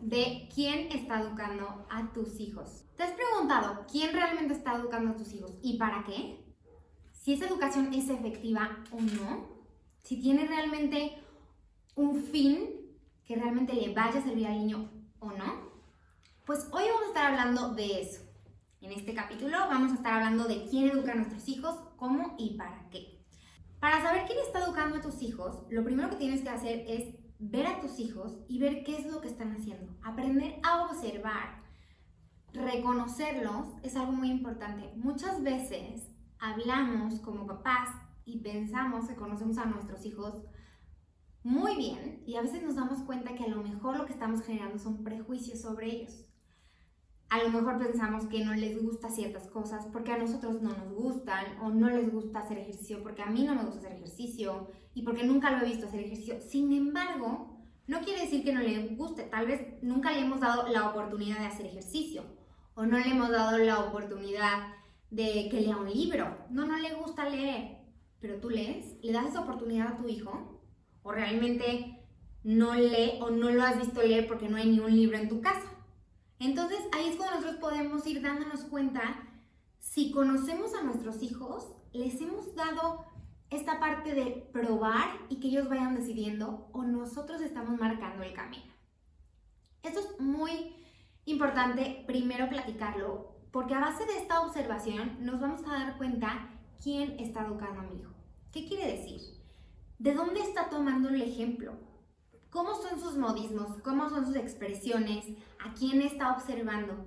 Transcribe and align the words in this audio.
de 0.00 0.48
quién 0.54 0.92
está 0.92 1.20
educando 1.20 1.86
a 1.90 2.12
tus 2.12 2.40
hijos. 2.40 2.84
¿Te 2.96 3.02
has 3.02 3.12
preguntado 3.12 3.84
quién 3.90 4.12
realmente 4.12 4.54
está 4.54 4.76
educando 4.76 5.12
a 5.12 5.16
tus 5.16 5.32
hijos 5.32 5.52
y 5.62 5.78
para 5.78 6.04
qué? 6.04 6.44
Si 7.12 7.32
esa 7.34 7.46
educación 7.46 7.92
es 7.92 8.08
efectiva 8.08 8.84
o 8.92 9.00
no. 9.00 9.56
Si 10.02 10.20
tiene 10.20 10.46
realmente 10.46 11.18
un 11.96 12.22
fin 12.22 12.76
que 13.24 13.34
realmente 13.34 13.74
le 13.74 13.92
vaya 13.92 14.20
a 14.20 14.22
servir 14.22 14.46
al 14.46 14.58
niño 14.58 14.88
o 15.18 15.32
no. 15.32 15.70
Pues 16.44 16.68
hoy 16.70 16.84
vamos 16.84 17.02
a 17.02 17.08
estar 17.08 17.32
hablando 17.32 17.74
de 17.74 18.02
eso. 18.02 18.22
En 18.80 18.92
este 18.92 19.14
capítulo 19.14 19.58
vamos 19.58 19.90
a 19.90 19.94
estar 19.96 20.12
hablando 20.12 20.44
de 20.44 20.64
quién 20.66 20.90
educa 20.90 21.12
a 21.12 21.16
nuestros 21.16 21.48
hijos, 21.48 21.74
cómo 21.96 22.36
y 22.38 22.56
para 22.56 22.88
qué. 22.90 23.18
Para 23.80 24.00
saber 24.00 24.26
quién 24.26 24.38
está 24.38 24.64
educando 24.64 24.98
a 24.98 25.00
tus 25.00 25.20
hijos, 25.22 25.64
lo 25.70 25.82
primero 25.82 26.08
que 26.10 26.16
tienes 26.16 26.42
que 26.42 26.50
hacer 26.50 26.84
es 26.86 27.16
ver 27.38 27.66
a 27.66 27.80
tus 27.80 27.98
hijos 27.98 28.40
y 28.48 28.58
ver 28.58 28.84
qué 28.84 28.96
es 28.98 29.06
lo 29.06 29.20
que 29.20 29.28
están 29.28 29.52
haciendo. 29.52 29.94
Aprender 30.02 30.60
a 30.62 30.84
observar, 30.84 31.62
reconocerlos 32.52 33.66
es 33.82 33.96
algo 33.96 34.12
muy 34.12 34.30
importante. 34.30 34.92
Muchas 34.96 35.42
veces 35.42 36.10
hablamos 36.38 37.20
como 37.20 37.46
papás 37.46 37.90
y 38.24 38.38
pensamos 38.38 39.08
que 39.08 39.16
conocemos 39.16 39.58
a 39.58 39.66
nuestros 39.66 40.04
hijos 40.04 40.42
muy 41.42 41.76
bien 41.76 42.22
y 42.26 42.36
a 42.36 42.42
veces 42.42 42.62
nos 42.62 42.74
damos 42.74 43.02
cuenta 43.02 43.34
que 43.34 43.44
a 43.44 43.48
lo 43.48 43.62
mejor 43.62 43.96
lo 43.96 44.06
que 44.06 44.12
estamos 44.12 44.42
generando 44.42 44.78
son 44.78 45.04
prejuicios 45.04 45.60
sobre 45.60 45.86
ellos 45.86 46.26
a 47.28 47.42
lo 47.42 47.50
mejor 47.50 47.78
pensamos 47.78 48.26
que 48.26 48.44
no 48.44 48.54
les 48.54 48.80
gusta 48.80 49.10
ciertas 49.10 49.48
cosas 49.48 49.86
porque 49.92 50.12
a 50.12 50.18
nosotros 50.18 50.62
no 50.62 50.70
nos 50.70 50.92
gustan 50.92 51.44
o 51.60 51.70
no 51.70 51.90
les 51.90 52.12
gusta 52.12 52.40
hacer 52.40 52.58
ejercicio 52.58 53.02
porque 53.02 53.22
a 53.22 53.26
mí 53.30 53.44
no 53.44 53.54
me 53.54 53.64
gusta 53.64 53.80
hacer 53.80 53.92
ejercicio 53.92 54.68
y 54.96 55.02
porque 55.02 55.24
nunca 55.24 55.50
lo 55.50 55.58
he 55.58 55.68
visto 55.68 55.86
hacer 55.86 56.00
ejercicio. 56.00 56.40
Sin 56.40 56.72
embargo, 56.72 57.54
no 57.86 58.00
quiere 58.00 58.22
decir 58.22 58.42
que 58.42 58.54
no 58.54 58.62
le 58.62 58.88
guste, 58.96 59.24
tal 59.24 59.46
vez 59.46 59.60
nunca 59.82 60.10
le 60.10 60.20
hemos 60.20 60.40
dado 60.40 60.68
la 60.68 60.88
oportunidad 60.88 61.38
de 61.38 61.46
hacer 61.46 61.66
ejercicio 61.66 62.24
o 62.74 62.86
no 62.86 62.98
le 62.98 63.10
hemos 63.10 63.28
dado 63.28 63.58
la 63.58 63.80
oportunidad 63.80 64.74
de 65.10 65.48
que 65.50 65.60
lea 65.60 65.76
un 65.76 65.92
libro. 65.92 66.38
No, 66.48 66.66
no 66.66 66.78
le 66.78 66.94
gusta 66.94 67.28
leer, 67.28 67.76
pero 68.20 68.40
tú 68.40 68.48
lees, 68.48 68.96
le 69.02 69.12
das 69.12 69.26
esa 69.26 69.42
oportunidad 69.42 69.88
a 69.88 69.96
tu 69.98 70.08
hijo 70.08 70.62
o 71.02 71.12
realmente 71.12 72.02
no 72.42 72.74
lee 72.74 73.18
o 73.20 73.28
no 73.28 73.50
lo 73.50 73.62
has 73.64 73.78
visto 73.78 74.02
leer 74.02 74.26
porque 74.26 74.48
no 74.48 74.56
hay 74.56 74.70
ni 74.70 74.80
un 74.80 74.96
libro 74.96 75.18
en 75.18 75.28
tu 75.28 75.42
casa. 75.42 75.70
Entonces 76.38 76.78
ahí 76.92 77.08
es 77.08 77.16
cuando 77.16 77.36
nosotros 77.36 77.60
podemos 77.60 78.06
ir 78.06 78.22
dándonos 78.22 78.62
cuenta 78.62 79.28
si 79.78 80.10
conocemos 80.10 80.72
a 80.72 80.82
nuestros 80.82 81.22
hijos, 81.22 81.66
les 81.92 82.18
hemos 82.22 82.54
dado 82.54 83.04
esta 83.50 83.78
parte 83.80 84.14
de 84.14 84.48
probar 84.52 85.08
y 85.28 85.40
que 85.40 85.48
ellos 85.48 85.68
vayan 85.68 85.94
decidiendo 85.94 86.68
o 86.72 86.82
nosotros 86.82 87.40
estamos 87.40 87.78
marcando 87.78 88.22
el 88.22 88.34
camino. 88.34 88.72
Esto 89.82 90.00
es 90.00 90.20
muy 90.20 90.74
importante 91.24 92.04
primero 92.06 92.48
platicarlo 92.48 93.36
porque 93.52 93.74
a 93.74 93.80
base 93.80 94.04
de 94.06 94.18
esta 94.18 94.40
observación 94.40 95.24
nos 95.24 95.40
vamos 95.40 95.60
a 95.66 95.72
dar 95.72 95.96
cuenta 95.98 96.50
quién 96.82 97.18
está 97.18 97.46
educando 97.46 97.80
a 97.80 97.84
mi 97.84 98.00
hijo. 98.00 98.12
¿Qué 98.52 98.66
quiere 98.66 98.96
decir? 98.96 99.20
¿De 99.98 100.14
dónde 100.14 100.40
está 100.40 100.68
tomando 100.68 101.08
el 101.08 101.22
ejemplo? 101.22 101.72
cómo 102.56 102.74
son 102.74 102.98
sus 102.98 103.18
modismos, 103.18 103.82
cómo 103.82 104.08
son 104.08 104.24
sus 104.24 104.36
expresiones, 104.36 105.26
a 105.62 105.74
quién 105.74 106.00
está 106.00 106.32
observando. 106.32 107.06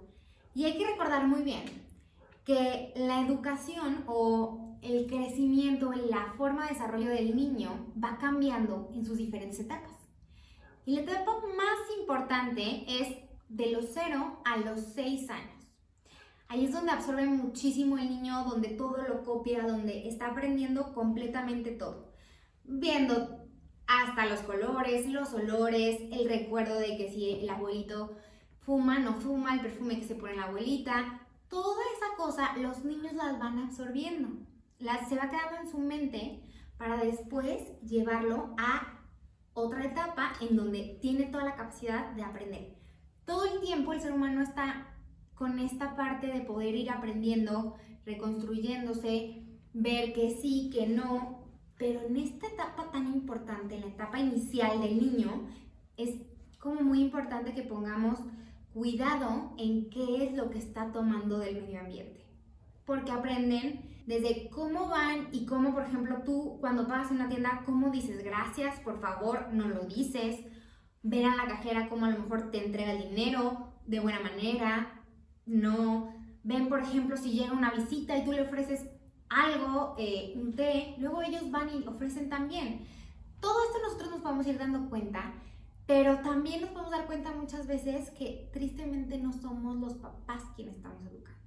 Y 0.53 0.66
hay 0.66 0.78
que 0.78 0.85
recordar 0.85 1.25
muy 1.25 1.41
bien 1.41 1.66
que 2.46 2.94
la 2.96 3.22
educación 3.22 4.03
o 4.06 4.59
el 4.81 5.07
crecimiento, 5.07 5.91
la 5.91 6.34
forma 6.38 6.63
de 6.63 6.73
desarrollo 6.73 7.09
del 7.09 7.35
niño 7.35 7.94
va 8.01 8.17
cambiando 8.17 8.90
en 8.94 9.06
sus 9.06 9.17
diferentes 9.17 9.59
etapas. 9.59 9.91
Y 10.85 10.95
la 10.95 11.01
etapa 11.01 11.34
más 11.56 12.00
importante 12.00 12.85
es 12.88 13.16
de 13.50 13.72
los 13.72 13.85
0 13.94 14.41
a 14.45 14.57
los 14.57 14.79
6 14.95 15.29
años. 15.29 15.59
Ahí 16.47 16.66
es 16.66 16.73
donde 16.73 16.91
absorbe 16.91 17.25
muchísimo 17.28 17.97
el 17.97 18.09
niño, 18.09 18.44
donde 18.44 18.69
todo 18.69 18.97
lo 19.07 19.23
copia, 19.23 19.67
donde 19.67 20.07
está 20.07 20.28
aprendiendo 20.28 20.94
completamente 20.94 21.72
todo. 21.72 22.11
Viendo 22.63 23.46
hasta 23.85 24.25
los 24.25 24.40
colores, 24.41 25.07
los 25.07 25.34
olores, 25.34 26.00
el 26.11 26.28
recuerdo 26.28 26.79
de 26.79 26.97
que 26.97 27.11
si 27.11 27.29
el 27.31 27.50
abuelito 27.50 28.16
fuma, 28.61 29.00
no 29.00 29.13
fuma, 29.13 29.53
el 29.53 29.61
perfume 29.61 30.00
que 30.00 30.07
se 30.07 30.16
pone 30.16 30.35
la 30.35 30.46
abuelita, 30.46 31.28
toda 31.50 31.81
esa 31.96 32.16
cosa 32.17 32.57
los 32.57 32.84
niños 32.84 33.13
las 33.13 33.40
van 33.40 33.59
absorbiendo, 33.59 34.29
las, 34.79 35.07
se 35.09 35.16
va 35.16 35.29
quedando 35.29 35.62
en 35.62 35.69
su 35.69 35.78
mente 35.78 36.41
para 36.78 36.97
después 36.97 37.79
llevarlo 37.81 38.56
a 38.57 39.00
otra 39.53 39.85
etapa 39.85 40.34
en 40.41 40.56
donde 40.56 40.97
tiene 41.01 41.25
toda 41.25 41.44
la 41.44 41.56
capacidad 41.56 42.12
de 42.13 42.23
aprender. 42.23 42.78
Todo 43.25 43.45
el 43.45 43.59
tiempo 43.59 43.94
el 43.94 44.01
ser 44.01 44.13
humano 44.13 44.41
está 44.41 44.88
con 45.35 45.59
esta 45.59 45.95
parte 45.95 46.28
de 46.28 46.41
poder 46.41 46.75
ir 46.75 46.90
aprendiendo, 46.90 47.75
reconstruyéndose, 48.06 49.44
ver 49.73 50.13
que 50.13 50.38
sí, 50.41 50.69
que 50.73 50.88
no, 50.88 51.46
pero 51.78 52.01
en 52.01 52.17
esta 52.17 52.47
etapa 52.47 52.91
tan 52.91 53.07
importante, 53.07 53.75
en 53.75 53.81
la 53.81 53.88
etapa 53.88 54.19
inicial 54.19 54.81
del 54.81 54.97
niño, 54.97 55.47
es 55.96 56.16
como 56.59 56.81
muy 56.81 57.01
importante 57.01 57.53
que 57.53 57.63
pongamos 57.63 58.19
cuidado 58.73 59.53
en 59.57 59.90
qué 59.90 60.25
es 60.25 60.34
lo 60.35 60.50
que 60.50 60.59
está 60.59 60.91
tomando 60.91 61.40
del 61.40 61.61
medio 61.61 61.79
ambiente. 61.79 62.25
Porque 62.85 63.11
aprenden 63.11 63.89
desde 64.09 64.50
cómo 64.50 64.88
van 64.88 65.28
y 65.31 65.46
cómo, 65.46 65.72
por 65.72 65.84
ejemplo, 65.84 66.24
tú 66.25 66.58
cuando 66.59 66.88
pagas 66.88 67.12
en 67.12 67.18
una 67.18 67.30
tienda, 67.30 67.62
cómo 67.64 67.92
dices 67.92 68.24
gracias, 68.24 68.80
por 68.80 69.00
favor, 69.00 69.50
no 69.53 69.68
lo 69.68 69.84
dices. 69.84 70.40
Ver 71.03 71.25
a 71.25 71.36
la 71.36 71.46
cajera 71.46 71.88
cómo 71.90 72.08
a 72.08 72.09
lo 72.09 72.18
mejor 72.18 72.50
te 72.50 72.66
entrega 72.66 72.94
el 72.94 73.08
dinero 73.08 73.72
de 73.86 74.00
buena 74.00 74.20
manera. 74.20 75.03
No. 75.46 76.12
Ven, 76.42 76.70
por 76.70 76.80
ejemplo, 76.80 77.18
si 77.18 77.34
llega 77.34 77.53
una 77.53 77.70
visita 77.70 78.18
y 78.18 78.25
tú 78.25 78.31
le 78.31 78.42
ofreces 78.42 78.90
algo, 79.30 79.94
eh, 80.00 80.34
un 80.38 80.56
té, 80.56 80.96
luego 80.97 81.22
ellos 81.22 81.52
van 81.52 81.70
y 81.70 81.88
ofrecen 81.88 82.30
también. 82.30 82.88
Todo 83.40 83.64
esto 83.64 83.78
nosotros 83.84 84.09
nos 84.09 84.22
podemos 84.22 84.47
ir 84.47 84.58
dando 84.58 84.90
cuenta, 84.90 85.36
pero 85.86 86.18
también 86.22 86.62
nos 86.62 86.72
podemos 86.72 86.91
dar 86.91 87.06
cuenta 87.06 87.31
muchas 87.34 87.68
veces 87.68 88.09
que 88.09 88.50
tristemente 88.52 89.20
no 89.20 89.34
somos 89.34 89.78
los 89.78 89.94
papás 89.97 90.41
quienes 90.56 90.78
estamos 90.78 91.06
educando. 91.06 91.39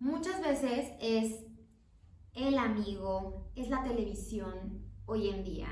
Muchas 0.00 0.40
veces 0.40 0.92
es 0.98 1.44
el 2.32 2.56
amigo, 2.56 3.52
es 3.54 3.68
la 3.68 3.84
televisión 3.84 4.82
hoy 5.04 5.28
en 5.28 5.44
día, 5.44 5.68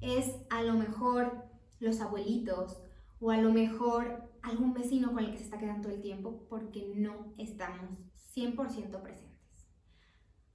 es 0.00 0.26
a 0.50 0.62
lo 0.62 0.74
mejor 0.74 1.44
los 1.78 2.00
abuelitos 2.00 2.82
o 3.20 3.30
a 3.30 3.36
lo 3.36 3.52
mejor 3.52 4.28
algún 4.42 4.74
vecino 4.74 5.12
con 5.12 5.20
el 5.20 5.30
que 5.30 5.38
se 5.38 5.44
está 5.44 5.58
quedando 5.58 5.82
todo 5.82 5.94
el 5.94 6.02
tiempo 6.02 6.48
porque 6.48 6.92
no 6.96 7.32
estamos 7.38 7.96
100% 8.34 9.02
presentes. 9.02 9.38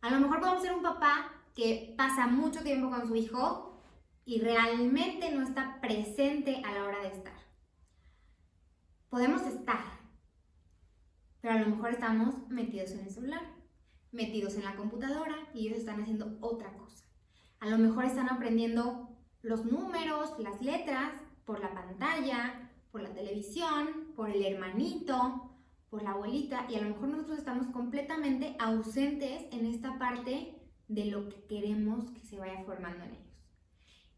A 0.01 0.09
lo 0.09 0.19
mejor 0.19 0.41
podemos 0.41 0.61
ser 0.61 0.73
un 0.73 0.83
papá 0.83 1.31
que 1.55 1.93
pasa 1.97 2.27
mucho 2.27 2.63
tiempo 2.63 2.89
con 2.89 3.07
su 3.07 3.15
hijo 3.15 3.81
y 4.25 4.41
realmente 4.41 5.31
no 5.31 5.41
está 5.41 5.79
presente 5.79 6.61
a 6.65 6.73
la 6.73 6.83
hora 6.83 6.99
de 6.99 7.07
estar. 7.07 7.39
Podemos 9.09 9.41
estar, 9.43 9.85
a 11.55 11.61
lo 11.61 11.75
mejor 11.75 11.91
estamos 11.91 12.35
metidos 12.49 12.91
en 12.91 12.99
el 13.01 13.09
celular, 13.09 13.41
metidos 14.11 14.55
en 14.55 14.65
la 14.65 14.75
computadora 14.75 15.35
y 15.53 15.67
ellos 15.67 15.79
están 15.79 16.01
haciendo 16.01 16.37
otra 16.41 16.73
cosa. 16.73 17.05
A 17.59 17.67
lo 17.67 17.77
mejor 17.77 18.05
están 18.05 18.29
aprendiendo 18.29 19.09
los 19.41 19.65
números, 19.65 20.33
las 20.39 20.61
letras 20.61 21.13
por 21.45 21.59
la 21.59 21.73
pantalla, 21.73 22.71
por 22.91 23.01
la 23.01 23.13
televisión, 23.13 24.13
por 24.15 24.29
el 24.29 24.43
hermanito, 24.43 25.51
por 25.89 26.03
la 26.03 26.11
abuelita 26.11 26.65
y 26.69 26.75
a 26.75 26.81
lo 26.81 26.89
mejor 26.89 27.09
nosotros 27.09 27.39
estamos 27.39 27.67
completamente 27.67 28.55
ausentes 28.59 29.45
en 29.51 29.65
esta 29.65 29.97
parte 29.97 30.61
de 30.87 31.05
lo 31.05 31.29
que 31.29 31.43
queremos 31.45 32.09
que 32.11 32.25
se 32.25 32.37
vaya 32.37 32.63
formando 32.65 33.05
en 33.05 33.11
ellos. 33.11 33.49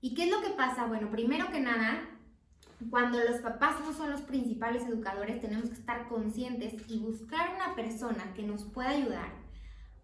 ¿Y 0.01 0.13
qué 0.15 0.25
es 0.25 0.31
lo 0.31 0.41
que 0.41 0.55
pasa? 0.55 0.85
Bueno, 0.85 1.09
primero 1.11 1.51
que 1.51 1.59
nada, 1.59 2.16
cuando 2.89 3.19
los 3.23 3.41
papás 3.41 3.79
no 3.81 3.91
son 3.91 4.11
los 4.11 4.21
principales 4.21 4.83
educadores, 4.83 5.41
tenemos 5.41 5.69
que 5.69 5.75
estar 5.75 6.07
conscientes 6.07 6.75
y 6.87 6.99
buscar 6.99 7.55
una 7.55 7.75
persona 7.75 8.33
que 8.35 8.43
nos 8.43 8.63
pueda 8.65 8.89
ayudar 8.89 9.31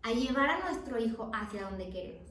a 0.02 0.12
llevar 0.12 0.50
a 0.50 0.70
nuestro 0.70 1.00
hijo 1.00 1.30
hacia 1.34 1.70
donde 1.70 1.90
queremos. 1.90 2.30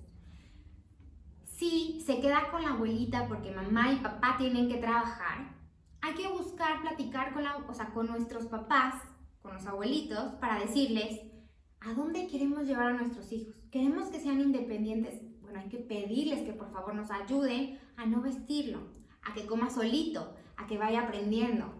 Si 1.44 2.02
se 2.04 2.20
queda 2.20 2.50
con 2.50 2.62
la 2.62 2.70
abuelita 2.70 3.28
porque 3.28 3.52
mamá 3.52 3.92
y 3.92 3.96
papá 3.96 4.36
tienen 4.36 4.68
que 4.68 4.78
trabajar, 4.78 5.54
hay 6.00 6.14
que 6.14 6.28
buscar 6.28 6.82
platicar 6.82 7.32
con, 7.32 7.44
la, 7.44 7.56
o 7.56 7.72
sea, 7.74 7.86
con 7.86 8.08
nuestros 8.08 8.46
papás, 8.46 8.94
con 9.40 9.54
los 9.54 9.66
abuelitos, 9.66 10.34
para 10.34 10.58
decirles 10.58 11.20
a 11.80 11.94
dónde 11.94 12.26
queremos 12.26 12.64
llevar 12.64 12.88
a 12.88 12.92
nuestros 12.94 13.30
hijos. 13.32 13.54
Queremos 13.70 14.08
que 14.08 14.20
sean 14.20 14.40
independientes. 14.40 15.20
Bueno, 15.40 15.60
hay 15.60 15.68
que 15.68 15.78
pedirles 15.78 16.42
que 16.42 16.52
por 16.52 16.72
favor 16.72 16.94
nos 16.94 17.10
ayuden 17.12 17.78
a 17.96 18.06
no 18.06 18.20
vestirlo, 18.20 18.80
a 19.22 19.34
que 19.34 19.46
coma 19.46 19.70
solito, 19.70 20.34
a 20.56 20.66
que 20.66 20.78
vaya 20.78 21.02
aprendiendo. 21.02 21.74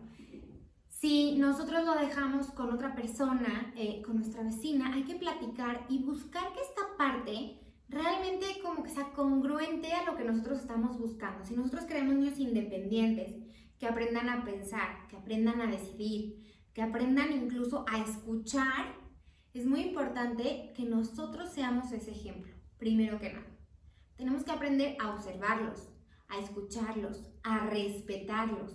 Si 0.89 1.37
nosotros 1.37 1.85
lo 1.85 1.95
dejamos 1.95 2.47
con 2.53 2.73
otra 2.73 2.95
persona, 2.95 3.73
eh, 3.77 4.03
con 4.03 4.17
nuestra 4.17 4.43
vecina, 4.43 4.95
hay 4.95 5.03
que 5.03 5.17
platicar 5.17 5.85
y 5.89 5.99
buscar 5.99 6.53
que 6.53 6.61
esta 6.61 6.97
parte 6.97 7.59
realmente 7.89 8.47
como 8.63 8.83
que 8.83 8.91
sea 8.91 9.13
congruente 9.13 9.93
a 9.93 10.05
lo 10.05 10.17
que 10.17 10.25
nosotros 10.25 10.61
estamos 10.61 10.99
buscando. 10.99 11.45
Si 11.45 11.55
nosotros 11.55 11.85
queremos 11.85 12.15
niños 12.15 12.39
independientes, 12.39 13.35
que 13.79 13.87
aprendan 13.87 14.29
a 14.29 14.45
pensar, 14.45 15.09
que 15.09 15.17
aprendan 15.17 15.61
a 15.61 15.67
decidir, 15.67 16.69
que 16.73 16.83
aprendan 16.83 17.33
incluso 17.33 17.85
a 17.89 17.99
escuchar, 17.99 18.95
es 19.55 19.67
muy 19.67 19.81
importante 19.81 20.73
que 20.75 20.85
nosotros 20.85 21.51
seamos 21.51 21.93
ese 21.93 22.13
ejemplo, 22.13 22.55
primero 22.79 23.19
que 23.19 23.33
nada. 23.33 23.47
Tenemos 24.17 24.45
que 24.45 24.53
aprender 24.53 24.97
a 25.01 25.11
observarlos, 25.11 25.89
a 26.33 26.39
escucharlos, 26.39 27.21
a 27.43 27.67
respetarlos. 27.67 28.73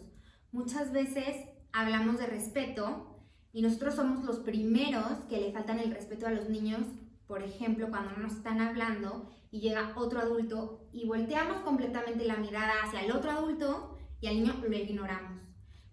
Muchas 0.51 0.93
veces 0.93 1.35
hablamos 1.73 2.19
de 2.19 2.27
respeto 2.27 3.19
y 3.51 3.61
nosotros 3.61 3.95
somos 3.95 4.23
los 4.23 4.39
primeros 4.39 5.25
que 5.29 5.39
le 5.39 5.51
faltan 5.51 5.79
el 5.79 5.91
respeto 5.91 6.27
a 6.27 6.31
los 6.31 6.49
niños, 6.49 6.81
por 7.25 7.43
ejemplo, 7.43 7.89
cuando 7.89 8.11
no 8.11 8.19
nos 8.19 8.33
están 8.33 8.61
hablando 8.61 9.29
y 9.51 9.59
llega 9.59 9.93
otro 9.95 10.19
adulto 10.19 10.87
y 10.93 11.07
volteamos 11.07 11.57
completamente 11.61 12.25
la 12.25 12.37
mirada 12.37 12.73
hacia 12.83 13.01
el 13.01 13.11
otro 13.11 13.31
adulto 13.31 13.97
y 14.21 14.27
al 14.27 14.35
niño 14.35 14.55
lo 14.67 14.75
ignoramos. 14.75 15.41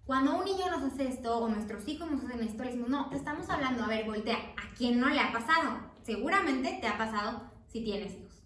Cuando 0.05 0.37
un 0.37 0.45
niño 0.45 0.71
nos 0.71 0.83
hace 0.83 1.09
esto 1.09 1.39
o 1.39 1.49
nuestros 1.49 1.89
hijos 1.89 2.11
nos 2.11 2.23
hacen 2.25 2.43
esto, 2.43 2.63
le 2.63 2.71
decimos, 2.71 2.91
no, 2.91 3.09
te 3.09 3.17
estamos 3.17 3.49
hablando, 3.49 3.83
a 3.83 3.89
ver, 3.89 4.05
voltea, 4.05 4.37
¿a 4.37 4.75
quién 4.77 5.01
no 5.01 5.09
le 5.09 5.19
ha 5.19 5.33
pasado? 5.33 5.79
Seguramente 6.03 6.79
te 6.81 6.87
ha 6.87 6.99
pasado 6.99 7.51
si 7.67 7.83
tienes 7.83 8.13
hijos. 8.13 8.44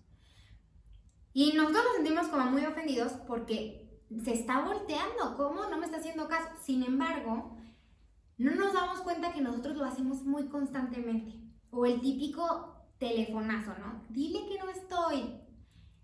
Y 1.38 1.52
nosotros 1.52 1.85
nos 1.85 1.94
sentimos 1.94 2.26
como 2.26 2.50
muy 2.50 2.64
ofendidos 2.64 3.12
porque 3.29 4.02
se 4.25 4.35
está 4.35 4.61
volteando, 4.62 5.37
¿cómo? 5.37 5.67
No 5.67 5.79
me 5.79 5.87
está 5.87 5.99
haciendo 5.99 6.26
caso. 6.26 6.49
Sin 6.61 6.82
embargo, 6.82 7.56
no 8.38 8.56
nos 8.56 8.73
damos 8.73 9.02
cuenta 9.02 9.32
que 9.32 9.40
nosotros 9.40 9.76
lo 9.76 9.85
hacemos 9.85 10.25
muy 10.25 10.49
constantemente. 10.49 11.40
O 11.70 11.87
el 11.87 12.00
típico 12.00 12.75
telefonazo, 12.99 13.70
¿no? 13.79 14.05
Dile 14.08 14.49
que 14.49 14.58
no 14.58 14.69
estoy. 14.69 15.40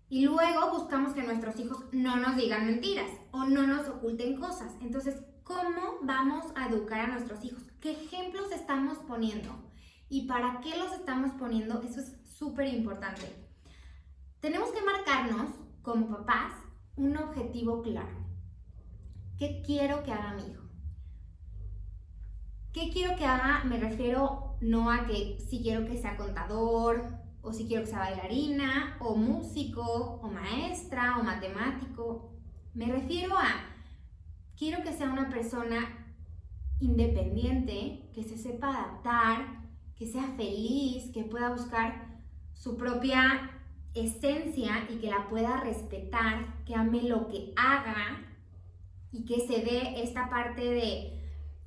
Y 0.07 0.23
luego 0.23 0.71
buscamos 0.71 1.13
que 1.13 1.23
nuestros 1.23 1.59
hijos 1.59 1.83
no 1.91 2.15
nos 2.15 2.37
digan 2.37 2.67
mentiras 2.67 3.11
o 3.31 3.43
no 3.43 3.67
nos 3.67 3.89
oculten 3.89 4.39
cosas. 4.39 4.71
Entonces, 4.79 5.21
¿cómo 5.43 5.97
vamos 6.03 6.45
a 6.55 6.69
educar 6.69 7.01
a 7.01 7.07
nuestros 7.07 7.43
hijos? 7.43 7.61
¿Qué 7.81 7.91
ejemplos 7.91 8.53
estamos 8.53 8.99
poniendo? 8.99 9.69
¿Y 10.07 10.27
para 10.27 10.61
qué 10.61 10.77
los 10.77 10.93
estamos 10.93 11.33
poniendo? 11.33 11.81
Eso 11.81 11.99
es 11.99 12.15
súper 12.23 12.73
importante. 12.73 13.44
Tenemos 14.45 14.69
que 14.69 14.83
marcarnos 14.83 15.49
como 15.81 16.07
papás 16.07 16.53
un 16.97 17.17
objetivo 17.17 17.81
claro. 17.81 18.27
¿Qué 19.39 19.63
quiero 19.65 20.03
que 20.03 20.11
haga 20.11 20.33
mi 20.33 20.51
hijo? 20.51 20.69
¿Qué 22.71 22.91
quiero 22.93 23.15
que 23.15 23.25
haga? 23.25 23.63
Me 23.63 23.79
refiero 23.79 24.57
no 24.61 24.91
a 24.91 25.07
que 25.07 25.39
si 25.39 25.63
quiero 25.63 25.87
que 25.87 25.97
sea 25.97 26.15
contador, 26.15 27.01
o 27.41 27.53
si 27.53 27.65
quiero 27.65 27.85
que 27.85 27.89
sea 27.89 28.01
bailarina, 28.01 28.97
o 28.99 29.15
músico, 29.15 29.81
o 30.21 30.29
maestra, 30.29 31.17
o 31.17 31.23
matemático. 31.23 32.31
Me 32.75 32.85
refiero 32.85 33.35
a, 33.35 33.47
quiero 34.55 34.83
que 34.83 34.93
sea 34.93 35.09
una 35.09 35.27
persona 35.27 36.15
independiente, 36.79 38.11
que 38.13 38.21
se 38.21 38.37
sepa 38.37 38.67
adaptar, 38.67 39.63
que 39.95 40.05
sea 40.05 40.27
feliz, 40.37 41.11
que 41.15 41.23
pueda 41.23 41.49
buscar 41.49 42.21
su 42.53 42.77
propia 42.77 43.54
esencia 43.95 44.87
y 44.89 44.97
que 44.97 45.09
la 45.09 45.27
pueda 45.29 45.61
respetar, 45.61 46.63
que 46.65 46.75
ame 46.75 47.03
lo 47.03 47.27
que 47.27 47.53
haga 47.55 48.25
y 49.11 49.23
que 49.25 49.47
se 49.47 49.61
dé 49.61 50.03
esta 50.03 50.29
parte 50.29 50.61
de 50.61 51.15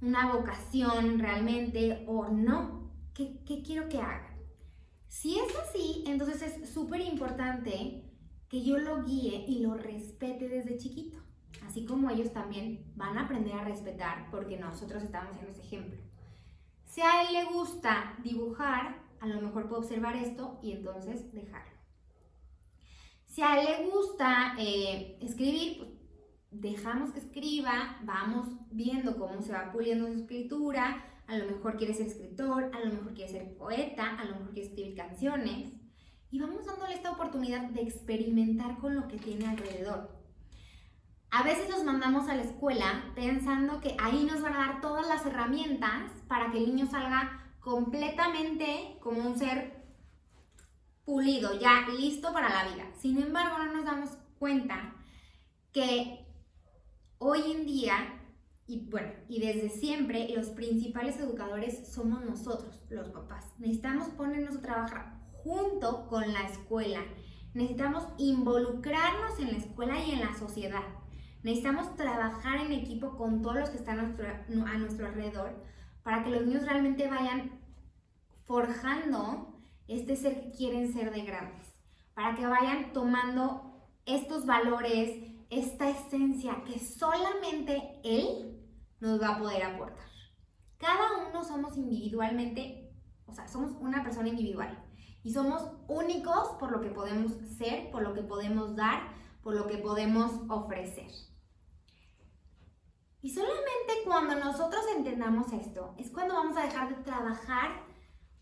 una 0.01 0.33
vocación 0.33 1.19
realmente 1.19 2.05
o 2.07 2.29
no. 2.29 2.93
¿Qué, 3.15 3.63
quiero 3.65 3.89
que 3.89 3.99
haga? 3.99 4.37
Si 5.09 5.39
es 5.39 5.57
así, 5.57 6.05
entonces 6.07 6.43
es 6.43 6.69
súper 6.69 7.01
importante 7.01 8.05
que 8.49 8.63
yo 8.63 8.79
lo 8.79 9.03
guíe 9.05 9.45
y 9.49 9.61
lo 9.61 9.75
respete 9.75 10.49
desde 10.49 10.77
chiquito. 10.77 11.19
Así 11.67 11.85
como 11.85 12.11
ellos 12.11 12.33
también 12.33 12.93
van 12.95 13.17
a 13.19 13.25
aprender 13.25 13.55
a 13.55 13.65
respetar 13.65 14.31
porque 14.31 14.59
nosotros 14.59 15.03
estamos 15.03 15.37
en 15.39 15.49
ese 15.49 15.63
ejemplo. 15.63 15.99
Si 16.85 17.01
a 17.01 17.23
él 17.23 17.33
le 17.33 17.45
gusta 17.47 18.15
dibujar, 18.23 19.03
a 19.21 19.27
lo 19.27 19.41
mejor 19.41 19.69
puede 19.69 19.83
observar 19.83 20.15
esto 20.15 20.59
y 20.63 20.73
entonces 20.73 21.33
dejarlo. 21.33 21.78
Si 23.39 23.45
a 23.45 23.61
él 23.61 23.67
le 23.67 23.89
gusta 23.89 24.57
eh, 24.59 25.17
escribir, 25.21 25.77
pues 25.79 25.91
dejamos 26.51 27.13
que 27.13 27.21
escriba, 27.21 27.97
vamos 28.03 28.49
viendo 28.73 29.17
cómo 29.17 29.41
se 29.43 29.53
va 29.53 29.71
puliendo 29.71 30.09
su 30.09 30.15
escritura, 30.15 31.05
a 31.29 31.39
lo 31.39 31.47
mejor 31.47 31.77
quiere 31.77 31.95
ser 31.95 32.09
escritor, 32.09 32.69
a 32.75 32.81
lo 32.81 32.93
mejor 32.95 33.15
quiere 33.15 33.31
ser 33.31 33.57
poeta, 33.57 34.19
a 34.19 34.25
lo 34.25 34.33
mejor 34.33 34.55
quiere 34.55 34.69
escribir 34.71 34.97
canciones. 34.97 35.73
Y 36.33 36.41
vamos 36.41 36.67
dándole 36.67 36.95
esta 36.95 37.13
oportunidad 37.13 37.63
de 37.71 37.83
experimentar 37.83 38.77
con 38.79 38.97
lo 38.97 39.07
que 39.07 39.19
tiene 39.19 39.47
alrededor. 39.47 40.21
A 41.31 41.45
veces 41.45 41.71
los 41.71 41.85
mandamos 41.85 42.29
a 42.29 42.35
la 42.35 42.43
escuela 42.43 43.13
pensando 43.15 43.81
que 43.81 43.95
ahí 44.01 44.25
nos 44.25 44.43
van 44.43 44.55
a 44.55 44.67
dar 44.67 44.81
todas 44.81 45.07
las 45.07 45.25
herramientas 45.25 46.11
para 46.27 46.51
que 46.51 46.59
el 46.59 46.75
niño 46.75 46.91
salga 46.91 47.55
completamente 47.61 48.97
como 48.99 49.21
un 49.21 49.39
ser 49.39 49.78
pulido, 51.09 51.59
ya 51.59 51.89
listo 51.99 52.35
para 52.35 52.51
la 52.51 52.71
vida. 52.71 52.85
Sin 52.99 53.17
embargo, 53.17 53.57
no 53.57 53.73
nos 53.73 53.87
damos 53.87 54.11
cuenta 54.39 54.95
que 55.73 56.27
hoy 57.17 57.51
en 57.51 57.65
día 57.65 57.95
y 58.67 58.91
bueno, 58.91 59.09
y 59.27 59.41
desde 59.41 59.71
siempre 59.71 60.29
los 60.37 60.49
principales 60.49 61.19
educadores 61.19 61.91
somos 61.91 62.23
nosotros, 62.27 62.85
los 62.91 63.09
papás. 63.09 63.47
Necesitamos 63.57 64.09
ponernos 64.09 64.57
a 64.57 64.61
trabajar 64.61 65.19
junto 65.43 66.07
con 66.09 66.31
la 66.31 66.43
escuela. 66.43 67.01
Necesitamos 67.55 68.05
involucrarnos 68.19 69.39
en 69.39 69.53
la 69.53 69.57
escuela 69.57 70.05
y 70.05 70.11
en 70.11 70.21
la 70.21 70.37
sociedad. 70.39 70.85
Necesitamos 71.43 71.97
trabajar 71.97 72.59
en 72.59 72.73
equipo 72.73 73.17
con 73.17 73.41
todos 73.41 73.57
los 73.57 73.71
que 73.71 73.79
están 73.79 73.99
a 73.99 74.03
nuestro, 74.03 74.27
a 74.27 74.77
nuestro 74.77 75.07
alrededor 75.07 75.57
para 76.03 76.23
que 76.23 76.31
los 76.33 76.45
niños 76.45 76.67
realmente 76.67 77.09
vayan 77.09 77.63
forjando 78.45 79.58
este 79.89 80.17
ser 80.17 80.41
que 80.41 80.51
quieren 80.53 80.93
ser 80.93 81.13
de 81.13 81.23
grandes. 81.23 81.67
Para 82.15 82.35
que 82.37 82.47
vayan 82.47 82.93
tomando 82.93 83.89
estos 84.05 84.47
valores, 84.47 85.33
esta 85.51 85.89
esencia 85.89 86.63
que 86.65 86.79
solamente 86.79 88.01
él 88.05 88.61
nos 89.01 89.21
va 89.21 89.31
a 89.31 89.39
poder 89.39 89.63
aportar. 89.65 90.09
Cada 90.79 91.29
uno 91.29 91.43
somos 91.45 91.77
individualmente, 91.77 92.93
o 93.27 93.33
sea, 93.33 93.49
somos 93.49 93.73
una 93.81 94.03
persona 94.03 94.29
individual 94.29 94.85
y 95.25 95.33
somos 95.33 95.63
únicos 95.89 96.51
por 96.61 96.71
lo 96.71 96.81
que 96.81 96.91
podemos 96.91 97.33
ser, 97.57 97.91
por 97.91 98.03
lo 98.03 98.15
que 98.15 98.23
podemos 98.23 98.77
dar, 98.77 99.13
por 99.43 99.55
lo 99.55 99.67
que 99.67 99.79
podemos 99.79 100.33
ofrecer. 100.49 101.11
Y 103.21 103.31
solamente 103.31 104.05
cuando 104.05 104.37
nosotros 104.37 104.83
entendamos 104.97 105.53
esto, 105.53 105.95
es 105.99 106.11
cuando 106.11 106.35
vamos 106.35 106.57
a 106.57 106.63
dejar 106.63 106.89
de 106.89 107.03
trabajar 107.03 107.88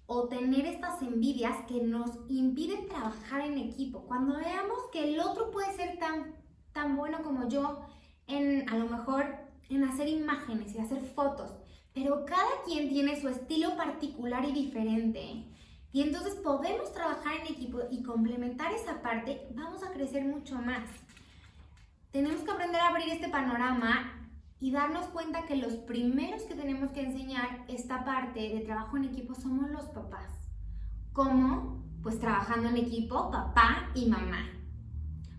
o 0.06 0.28
tener 0.28 0.66
estas 0.66 1.02
envidias 1.02 1.56
que 1.66 1.82
nos 1.82 2.10
impiden 2.28 2.88
trabajar 2.88 3.40
en 3.40 3.58
equipo. 3.58 4.02
Cuando 4.06 4.36
veamos 4.36 4.78
que 4.92 5.14
el 5.14 5.20
otro 5.20 5.50
puede 5.50 5.74
ser 5.74 5.98
tan, 5.98 6.34
tan 6.72 6.96
bueno 6.96 7.22
como 7.22 7.48
yo 7.48 7.80
en 8.26 8.68
a 8.68 8.76
lo 8.76 8.86
mejor 8.86 9.26
en 9.68 9.84
hacer 9.84 10.08
imágenes 10.08 10.74
y 10.74 10.78
hacer 10.78 11.00
fotos, 11.14 11.50
pero 11.92 12.24
cada 12.24 12.62
quien 12.64 12.88
tiene 12.88 13.20
su 13.20 13.28
estilo 13.28 13.76
particular 13.76 14.44
y 14.44 14.52
diferente. 14.52 15.44
Y 15.92 16.02
entonces 16.02 16.34
podemos 16.36 16.92
trabajar 16.92 17.36
en 17.36 17.52
equipo 17.52 17.80
y 17.90 18.02
complementar 18.02 18.72
esa 18.72 19.00
parte, 19.02 19.48
vamos 19.54 19.82
a 19.82 19.90
crecer 19.90 20.24
mucho 20.24 20.56
más. 20.56 20.88
Tenemos 22.12 22.42
que 22.42 22.50
aprender 22.50 22.80
a 22.80 22.88
abrir 22.88 23.08
este 23.08 23.28
panorama 23.28 24.15
y 24.58 24.70
darnos 24.70 25.06
cuenta 25.06 25.46
que 25.46 25.56
los 25.56 25.74
primeros 25.74 26.42
que 26.42 26.54
tenemos 26.54 26.90
que 26.90 27.02
enseñar 27.02 27.64
esta 27.68 28.04
parte 28.04 28.40
de 28.40 28.60
trabajo 28.60 28.96
en 28.96 29.04
equipo 29.04 29.34
somos 29.34 29.70
los 29.70 29.84
papás. 29.86 30.30
¿Cómo? 31.12 31.84
Pues 32.02 32.18
trabajando 32.20 32.68
en 32.68 32.76
equipo, 32.76 33.30
papá 33.30 33.90
y 33.94 34.06
mamá. 34.06 34.50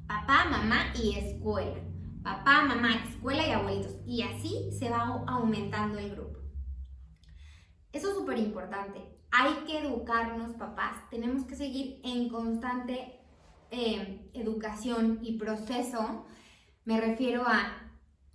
Papá, 0.08 0.46
mamá 0.50 0.94
y 0.96 1.18
escuela 1.18 1.88
papá, 2.28 2.64
mamá, 2.64 2.90
escuela 3.10 3.48
y 3.48 3.52
abuelitos. 3.52 3.96
Y 4.06 4.22
así 4.22 4.70
se 4.78 4.90
va 4.90 5.24
aumentando 5.28 5.98
el 5.98 6.12
grupo. 6.12 6.40
Eso 7.94 8.10
es 8.10 8.16
súper 8.16 8.38
importante. 8.38 9.02
Hay 9.32 9.54
que 9.66 9.80
educarnos, 9.80 10.52
papás. 10.56 11.10
Tenemos 11.10 11.46
que 11.46 11.56
seguir 11.56 12.02
en 12.04 12.28
constante 12.28 13.22
eh, 13.72 14.30
educación 14.34 15.20
y 15.22 15.38
proceso. 15.38 16.26
Me 16.84 17.00
refiero 17.00 17.44
a 17.48 17.87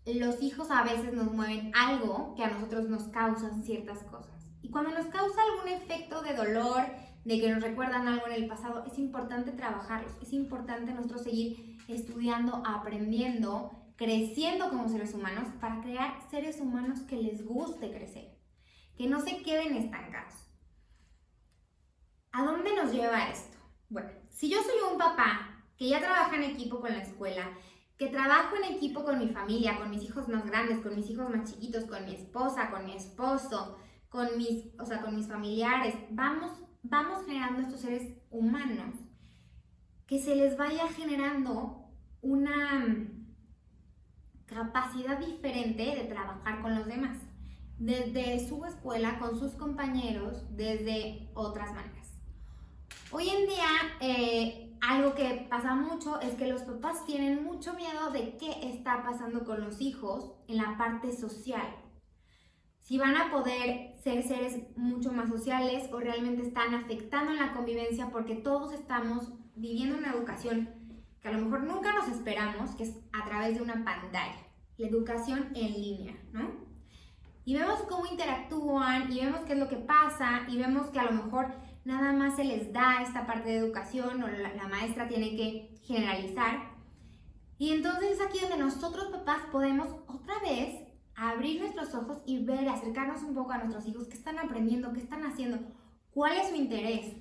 los 0.06 0.42
hijos 0.42 0.70
a 0.70 0.82
veces 0.82 1.12
nos 1.12 1.32
mueven 1.32 1.72
algo 1.74 2.34
que 2.34 2.44
a 2.44 2.50
nosotros 2.50 2.88
nos 2.88 3.04
causan 3.04 3.62
ciertas 3.62 4.02
cosas. 4.04 4.46
Y 4.62 4.70
cuando 4.70 4.90
nos 4.90 5.06
causa 5.06 5.40
algún 5.42 5.68
efecto 5.68 6.22
de 6.22 6.34
dolor, 6.34 6.84
de 7.24 7.40
que 7.40 7.50
nos 7.50 7.62
recuerdan 7.62 8.08
algo 8.08 8.26
en 8.26 8.32
el 8.32 8.48
pasado, 8.48 8.84
es 8.84 8.98
importante 8.98 9.52
trabajarlos, 9.52 10.12
es 10.20 10.32
importante 10.32 10.92
nosotros 10.92 11.22
seguir 11.22 11.78
estudiando, 11.86 12.62
aprendiendo, 12.66 13.70
creciendo 13.96 14.68
como 14.68 14.88
seres 14.88 15.14
humanos 15.14 15.48
para 15.60 15.80
crear 15.80 16.18
seres 16.30 16.60
humanos 16.60 17.00
que 17.00 17.16
les 17.16 17.44
guste 17.44 17.92
crecer, 17.92 18.36
que 18.96 19.06
no 19.06 19.20
se 19.20 19.42
queden 19.42 19.76
estancados. 19.76 20.34
¿A 22.32 22.44
dónde 22.44 22.74
nos 22.74 22.92
lleva 22.92 23.28
esto? 23.28 23.58
Bueno, 23.88 24.10
si 24.30 24.48
yo 24.48 24.60
soy 24.62 24.90
un 24.90 24.98
papá 24.98 25.64
que 25.76 25.88
ya 25.88 26.00
trabaja 26.00 26.34
en 26.36 26.44
equipo 26.44 26.80
con 26.80 26.92
la 26.92 27.02
escuela, 27.02 27.52
que 27.98 28.08
trabajo 28.08 28.56
en 28.56 28.74
equipo 28.74 29.04
con 29.04 29.18
mi 29.18 29.28
familia, 29.28 29.78
con 29.78 29.90
mis 29.90 30.02
hijos 30.02 30.28
más 30.28 30.44
grandes, 30.44 30.80
con 30.80 30.94
mis 30.96 31.08
hijos 31.10 31.30
más 31.30 31.50
chiquitos, 31.50 31.84
con 31.84 32.04
mi 32.04 32.14
esposa, 32.14 32.70
con 32.70 32.84
mi 32.84 32.94
esposo, 32.94 33.78
con 34.08 34.36
mis, 34.36 34.66
o 34.78 34.84
sea, 34.84 35.00
con 35.00 35.14
mis 35.14 35.28
familiares, 35.28 35.94
vamos, 36.10 36.52
vamos 36.82 37.24
generando 37.24 37.62
estos 37.62 37.80
seres 37.80 38.14
humanos 38.30 38.94
que 40.06 40.18
se 40.18 40.36
les 40.36 40.56
vaya 40.56 40.88
generando 40.88 41.86
una 42.20 43.08
capacidad 44.46 45.18
diferente 45.18 45.82
de 45.82 46.04
trabajar 46.04 46.60
con 46.60 46.74
los 46.74 46.86
demás, 46.86 47.18
desde 47.78 48.46
su 48.46 48.64
escuela, 48.64 49.18
con 49.18 49.38
sus 49.38 49.52
compañeros, 49.52 50.44
desde 50.54 51.30
otras 51.34 51.72
maneras. 51.72 52.12
Hoy 53.10 53.28
en 53.28 53.46
día, 53.46 53.68
eh, 54.00 54.71
algo 54.82 55.14
que 55.14 55.46
pasa 55.48 55.76
mucho 55.76 56.20
es 56.20 56.34
que 56.34 56.48
los 56.48 56.62
papás 56.62 57.06
tienen 57.06 57.44
mucho 57.44 57.72
miedo 57.74 58.10
de 58.10 58.36
qué 58.36 58.68
está 58.74 59.04
pasando 59.04 59.44
con 59.44 59.60
los 59.60 59.80
hijos 59.80 60.32
en 60.48 60.56
la 60.56 60.76
parte 60.76 61.16
social. 61.16 61.76
Si 62.80 62.98
van 62.98 63.16
a 63.16 63.30
poder 63.30 63.94
ser 64.02 64.24
seres 64.24 64.76
mucho 64.76 65.12
más 65.12 65.28
sociales 65.28 65.88
o 65.92 66.00
realmente 66.00 66.42
están 66.42 66.74
afectando 66.74 67.30
en 67.30 67.38
la 67.38 67.52
convivencia 67.52 68.10
porque 68.10 68.34
todos 68.34 68.72
estamos 68.72 69.32
viviendo 69.54 69.96
una 69.96 70.10
educación 70.10 70.68
que 71.20 71.28
a 71.28 71.32
lo 71.32 71.44
mejor 71.44 71.62
nunca 71.62 71.92
nos 71.92 72.08
esperamos, 72.08 72.74
que 72.74 72.82
es 72.82 72.96
a 73.12 73.24
través 73.24 73.54
de 73.54 73.62
una 73.62 73.84
pantalla, 73.84 74.48
la 74.78 74.88
educación 74.88 75.52
en 75.54 75.74
línea, 75.74 76.16
¿no? 76.32 76.50
Y 77.44 77.54
vemos 77.54 77.82
cómo 77.88 78.06
interactúan 78.06 79.12
y 79.12 79.20
vemos 79.20 79.42
qué 79.42 79.52
es 79.52 79.58
lo 79.60 79.68
que 79.68 79.76
pasa 79.76 80.42
y 80.48 80.58
vemos 80.58 80.88
que 80.88 80.98
a 80.98 81.04
lo 81.04 81.12
mejor 81.12 81.54
nada 81.84 82.12
más 82.12 82.36
se 82.36 82.44
les 82.44 82.72
da 82.72 83.02
esta 83.02 83.26
parte 83.26 83.50
de 83.50 83.56
educación 83.56 84.22
o 84.22 84.28
la, 84.28 84.68
maestra 84.68 85.08
tiene 85.08 85.36
que 85.36 85.74
generalizar. 85.84 86.72
Y 87.58 87.72
entonces 87.72 88.12
es 88.12 88.20
aquí 88.20 88.38
donde 88.40 88.58
nosotros 88.58 89.06
papás 89.06 89.42
podemos 89.50 89.88
otra 90.06 90.38
vez 90.40 90.74
abrir 91.14 91.60
nuestros 91.60 91.94
ojos 91.94 92.18
y 92.26 92.44
ver, 92.44 92.68
acercarnos 92.68 93.22
un 93.22 93.34
poco 93.34 93.52
a 93.52 93.58
nuestros 93.58 93.86
hijos, 93.86 94.08
qué 94.08 94.16
están 94.16 94.38
aprendiendo, 94.38 94.92
qué 94.92 95.00
están 95.00 95.24
haciendo, 95.24 95.58
cuál 96.10 96.36
es 96.36 96.48
su 96.48 96.54
interés, 96.54 97.14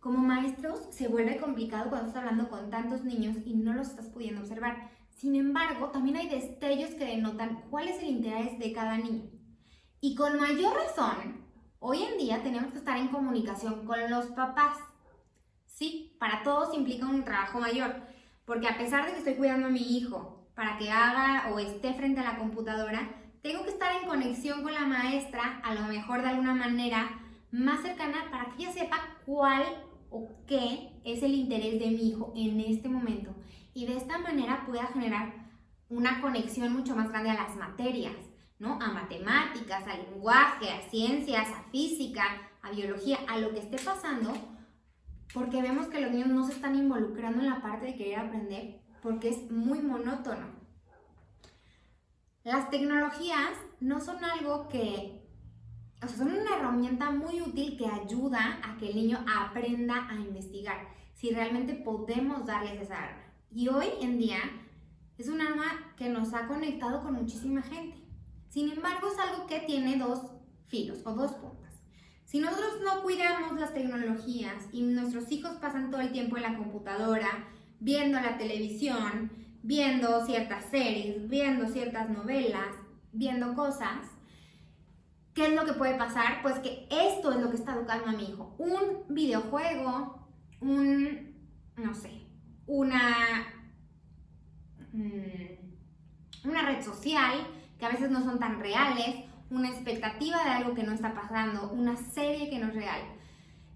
como 0.00 0.18
maestros 0.18 0.86
se 0.90 1.08
vuelve 1.08 1.38
complicado 1.38 1.88
cuando 1.88 2.08
estás 2.08 2.22
hablando 2.22 2.48
con 2.48 2.70
tantos 2.70 3.04
niños 3.04 3.36
y 3.44 3.54
no 3.54 3.72
los 3.72 3.88
estás 3.88 4.06
pudiendo 4.06 4.42
observar. 4.42 4.90
Sin 5.16 5.34
embargo, 5.34 5.88
también 5.88 6.16
hay 6.16 6.28
destellos 6.28 6.90
que 6.90 7.06
denotan 7.06 7.62
cuál 7.70 7.88
es 7.88 7.98
el 8.00 8.10
interés 8.10 8.58
de 8.58 8.72
cada 8.72 8.98
niño. 8.98 9.30
Y 10.00 10.14
con 10.14 10.38
mayor 10.38 10.74
razón, 10.76 11.45
hoy 11.78 12.02
en 12.02 12.18
día 12.18 12.42
tenemos 12.42 12.72
que 12.72 12.78
estar 12.78 12.96
en 12.96 13.08
comunicación 13.08 13.84
con 13.86 14.10
los 14.10 14.26
papás. 14.26 14.78
Sí, 15.66 16.16
para 16.18 16.42
todos 16.42 16.74
implica 16.74 17.06
un 17.06 17.24
trabajo 17.24 17.60
mayor, 17.60 17.94
porque 18.44 18.68
a 18.68 18.78
pesar 18.78 19.04
de 19.04 19.12
que 19.12 19.18
estoy 19.18 19.34
cuidando 19.34 19.66
a 19.66 19.70
mi 19.70 19.96
hijo 19.96 20.46
para 20.54 20.78
que 20.78 20.90
haga 20.90 21.52
o 21.52 21.58
esté 21.58 21.94
frente 21.94 22.20
a 22.20 22.32
la 22.32 22.38
computadora, 22.38 23.10
tengo 23.42 23.62
que 23.64 23.70
estar 23.70 23.94
en 24.00 24.08
conexión 24.08 24.62
con 24.62 24.72
la 24.72 24.86
maestra, 24.86 25.60
a 25.62 25.74
lo 25.74 25.82
mejor 25.82 26.22
de 26.22 26.28
alguna 26.28 26.54
manera 26.54 27.20
más 27.50 27.82
cercana, 27.82 28.30
para 28.30 28.46
que 28.46 28.64
ella 28.64 28.72
sepa 28.72 28.98
cuál 29.24 29.62
o 30.10 30.28
qué 30.46 30.92
es 31.04 31.22
el 31.22 31.34
interés 31.34 31.78
de 31.78 31.90
mi 31.90 32.08
hijo 32.08 32.32
en 32.34 32.60
este 32.60 32.88
momento 32.88 33.34
y 33.76 33.84
de 33.84 33.98
esta 33.98 34.16
manera 34.16 34.64
pueda 34.64 34.86
generar 34.86 35.34
una 35.90 36.22
conexión 36.22 36.72
mucho 36.72 36.96
más 36.96 37.10
grande 37.10 37.28
a 37.30 37.34
las 37.34 37.54
materias, 37.56 38.14
¿no? 38.58 38.78
A 38.80 38.92
matemáticas, 38.92 39.86
a 39.86 39.96
lenguaje, 39.96 40.70
a 40.70 40.88
ciencias, 40.88 41.48
a 41.48 41.70
física, 41.70 42.50
a 42.62 42.70
biología, 42.70 43.18
a 43.28 43.38
lo 43.38 43.50
que 43.50 43.60
esté 43.60 43.78
pasando, 43.78 44.32
porque 45.32 45.62
vemos 45.62 45.86
que 45.86 46.00
los 46.00 46.10
niños 46.10 46.28
no 46.28 46.46
se 46.46 46.52
están 46.52 46.76
involucrando 46.76 47.40
en 47.40 47.50
la 47.50 47.60
parte 47.60 47.86
de 47.86 47.96
querer 47.96 48.18
aprender 48.20 48.80
porque 49.02 49.28
es 49.28 49.50
muy 49.50 49.80
monótono. 49.80 50.46
Las 52.42 52.70
tecnologías 52.70 53.52
no 53.80 54.00
son 54.00 54.24
algo 54.24 54.68
que 54.68 55.22
o 56.02 56.08
sea, 56.08 56.18
son 56.18 56.32
una 56.32 56.56
herramienta 56.56 57.10
muy 57.10 57.40
útil 57.40 57.76
que 57.76 57.86
ayuda 57.86 58.60
a 58.62 58.76
que 58.76 58.90
el 58.90 58.96
niño 58.96 59.24
aprenda 59.26 60.08
a 60.08 60.14
investigar, 60.16 60.88
si 61.14 61.30
realmente 61.30 61.74
podemos 61.74 62.44
darles 62.46 62.82
esa 62.82 63.02
arma. 63.02 63.22
Y 63.50 63.68
hoy 63.68 63.86
en 64.00 64.18
día 64.18 64.38
es 65.16 65.28
un 65.28 65.40
arma 65.40 65.94
que 65.96 66.08
nos 66.08 66.34
ha 66.34 66.46
conectado 66.46 67.02
con 67.02 67.14
muchísima 67.14 67.62
gente. 67.62 68.05
Sin 68.56 68.72
embargo, 68.72 69.08
es 69.12 69.18
algo 69.18 69.46
que 69.46 69.60
tiene 69.60 69.98
dos 69.98 70.18
filos 70.68 71.02
o 71.04 71.12
dos 71.12 71.32
puntas. 71.32 71.74
Si 72.24 72.38
nosotros 72.38 72.80
no 72.82 73.02
cuidamos 73.02 73.60
las 73.60 73.74
tecnologías 73.74 74.64
y 74.72 74.80
nuestros 74.80 75.30
hijos 75.30 75.56
pasan 75.56 75.90
todo 75.90 76.00
el 76.00 76.10
tiempo 76.10 76.38
en 76.38 76.44
la 76.44 76.56
computadora, 76.56 77.50
viendo 77.80 78.18
la 78.18 78.38
televisión, 78.38 79.30
viendo 79.62 80.24
ciertas 80.24 80.70
series, 80.70 81.28
viendo 81.28 81.68
ciertas 81.68 82.08
novelas, 82.08 82.74
viendo 83.12 83.54
cosas, 83.54 84.06
¿Qué 85.34 85.48
es 85.48 85.54
lo 85.54 85.66
que 85.66 85.74
puede 85.74 85.96
pasar? 85.96 86.40
Pues 86.40 86.58
que 86.60 86.88
esto 86.90 87.30
es 87.30 87.40
lo 87.42 87.50
que 87.50 87.56
está 87.56 87.74
educando 87.74 88.06
a 88.06 88.12
mi 88.12 88.24
hijo. 88.24 88.54
Un 88.56 89.14
videojuego, 89.14 90.26
un, 90.62 91.34
no 91.76 91.94
sé, 91.94 92.22
una, 92.66 93.52
mm, 94.94 96.48
una 96.48 96.62
red 96.62 96.82
social 96.82 97.46
que 97.78 97.86
a 97.86 97.90
veces 97.90 98.10
no 98.10 98.22
son 98.22 98.38
tan 98.38 98.60
reales, 98.60 99.24
una 99.50 99.68
expectativa 99.68 100.42
de 100.44 100.50
algo 100.50 100.74
que 100.74 100.82
no 100.82 100.92
está 100.92 101.14
pasando, 101.14 101.70
una 101.70 101.96
serie 101.96 102.50
que 102.50 102.58
no 102.58 102.68
es 102.68 102.74
real. 102.74 103.00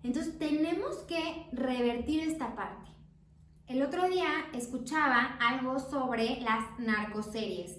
Entonces 0.03 0.39
tenemos 0.39 0.97
que 1.09 1.47
revertir 1.53 2.21
esta 2.23 2.55
parte. 2.55 2.91
El 3.67 3.83
otro 3.83 4.09
día 4.09 4.29
escuchaba 4.53 5.39
algo 5.41 5.79
sobre 5.79 6.41
las 6.41 6.79
narcoseries 6.79 7.77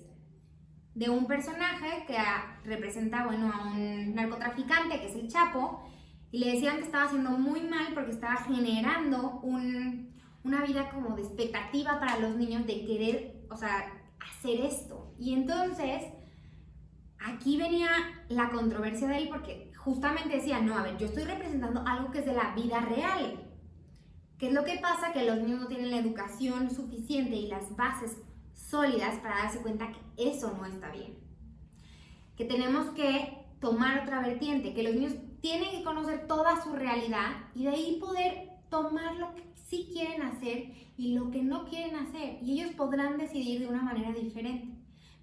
de 0.93 1.09
un 1.09 1.25
personaje 1.25 2.05
que 2.05 2.17
representa, 2.63 3.25
bueno, 3.25 3.51
a 3.53 3.71
un 3.71 4.13
narcotraficante, 4.15 4.99
que 4.99 5.07
es 5.07 5.15
el 5.15 5.27
Chapo, 5.27 5.83
y 6.31 6.39
le 6.39 6.53
decían 6.53 6.77
que 6.77 6.83
estaba 6.83 7.05
haciendo 7.05 7.31
muy 7.31 7.61
mal 7.61 7.93
porque 7.93 8.11
estaba 8.11 8.37
generando 8.37 9.41
una 9.41 10.63
vida 10.65 10.89
como 10.91 11.15
de 11.15 11.23
expectativa 11.23 11.99
para 11.99 12.19
los 12.19 12.35
niños 12.37 12.65
de 12.65 12.85
querer, 12.85 13.45
o 13.49 13.57
sea, 13.57 14.00
hacer 14.29 14.61
esto. 14.61 15.13
Y 15.17 15.33
entonces, 15.33 16.03
aquí 17.19 17.57
venía 17.57 17.89
la 18.29 18.49
controversia 18.49 19.07
de 19.07 19.17
él 19.17 19.29
porque 19.29 19.71
justamente 19.77 20.37
decía, 20.37 20.61
no, 20.61 20.77
a 20.77 20.83
ver, 20.83 20.97
yo 20.97 21.07
estoy 21.07 21.23
representando 21.23 21.83
algo 21.85 22.11
que 22.11 22.19
es 22.19 22.25
de 22.25 22.33
la 22.33 22.53
vida 22.55 22.81
real. 22.81 23.47
¿Qué 24.37 24.47
es 24.47 24.53
lo 24.53 24.63
que 24.63 24.79
pasa? 24.79 25.13
Que 25.13 25.23
los 25.23 25.37
niños 25.37 25.61
no 25.61 25.67
tienen 25.67 25.91
la 25.91 25.97
educación 25.97 26.71
suficiente 26.71 27.35
y 27.35 27.47
las 27.47 27.75
bases 27.75 28.17
sólidas 28.53 29.19
para 29.19 29.43
darse 29.43 29.61
cuenta 29.61 29.91
que 29.91 30.29
eso 30.29 30.55
no 30.57 30.65
está 30.65 30.89
bien. 30.91 31.17
Que 32.35 32.45
tenemos 32.45 32.89
que 32.91 33.37
tomar 33.59 34.01
otra 34.01 34.21
vertiente, 34.21 34.73
que 34.73 34.83
los 34.83 34.95
niños 34.95 35.13
tienen 35.41 35.71
que 35.71 35.83
conocer 35.83 36.27
toda 36.27 36.61
su 36.63 36.73
realidad 36.73 37.49
y 37.53 37.65
de 37.65 37.69
ahí 37.69 37.97
poder 37.99 38.50
tomar 38.71 39.17
lo 39.17 39.35
que 39.35 39.43
sí 39.67 39.89
quieren 39.91 40.23
hacer 40.23 40.71
y 40.97 41.13
lo 41.13 41.29
que 41.29 41.43
no 41.43 41.65
quieren 41.65 41.95
hacer. 41.97 42.41
Y 42.41 42.53
ellos 42.53 42.73
podrán 42.73 43.17
decidir 43.19 43.59
de 43.59 43.67
una 43.67 43.83
manera 43.83 44.11
diferente. 44.11 44.69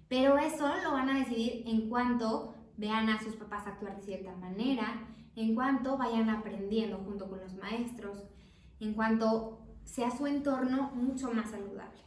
Pero 0.07 0.37
eso 0.37 0.71
lo 0.83 0.93
van 0.93 1.09
a 1.09 1.19
decidir 1.19 1.63
en 1.65 1.89
cuanto 1.89 2.55
vean 2.77 3.09
a 3.09 3.21
sus 3.21 3.35
papás 3.35 3.67
actuar 3.67 3.97
de 3.97 4.03
cierta 4.03 4.33
manera, 4.35 5.05
en 5.35 5.53
cuanto 5.53 5.97
vayan 5.97 6.29
aprendiendo 6.29 6.97
junto 6.99 7.29
con 7.29 7.39
los 7.41 7.55
maestros, 7.55 8.23
en 8.79 8.93
cuanto 8.93 9.59
sea 9.83 10.15
su 10.15 10.27
entorno 10.27 10.91
mucho 10.93 11.31
más 11.31 11.51
saludable. 11.51 11.99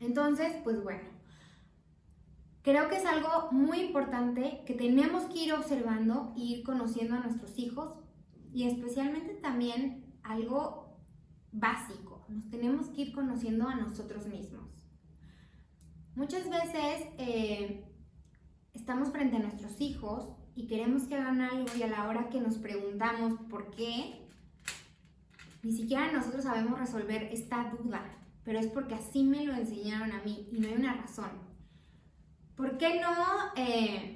Entonces, 0.00 0.52
pues 0.62 0.82
bueno, 0.82 1.08
creo 2.62 2.88
que 2.88 2.96
es 2.96 3.06
algo 3.06 3.48
muy 3.52 3.80
importante 3.80 4.62
que 4.66 4.74
tenemos 4.74 5.24
que 5.24 5.44
ir 5.44 5.52
observando 5.54 6.34
e 6.36 6.40
ir 6.40 6.64
conociendo 6.64 7.14
a 7.14 7.20
nuestros 7.20 7.58
hijos 7.58 7.94
y 8.52 8.64
especialmente 8.64 9.34
también 9.34 10.05
algo 10.28 10.98
básico, 11.52 12.24
nos 12.28 12.48
tenemos 12.50 12.88
que 12.88 13.02
ir 13.02 13.12
conociendo 13.12 13.68
a 13.68 13.74
nosotros 13.74 14.26
mismos. 14.26 14.68
Muchas 16.14 16.48
veces 16.48 17.08
eh, 17.18 17.84
estamos 18.74 19.10
frente 19.10 19.36
a 19.36 19.40
nuestros 19.40 19.80
hijos 19.80 20.24
y 20.54 20.66
queremos 20.66 21.04
que 21.04 21.16
hagan 21.16 21.40
algo 21.40 21.66
y 21.78 21.82
a 21.82 21.88
la 21.88 22.08
hora 22.08 22.28
que 22.28 22.40
nos 22.40 22.56
preguntamos 22.56 23.40
por 23.50 23.70
qué, 23.70 24.26
ni 25.62 25.72
siquiera 25.72 26.12
nosotros 26.12 26.44
sabemos 26.44 26.78
resolver 26.78 27.24
esta 27.24 27.70
duda 27.70 28.16
pero 28.46 28.60
es 28.60 28.68
porque 28.68 28.94
así 28.94 29.24
me 29.24 29.44
lo 29.44 29.52
enseñaron 29.52 30.12
a 30.12 30.22
mí 30.22 30.48
y 30.52 30.60
no 30.60 30.68
hay 30.68 30.74
una 30.74 30.94
razón. 30.94 31.30
¿Por 32.54 32.78
qué 32.78 33.00
no 33.00 33.10
eh, 33.56 34.15